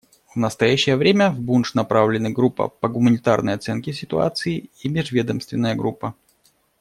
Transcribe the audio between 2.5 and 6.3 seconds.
по гуманитарной оценке ситуации и межведомственная группа.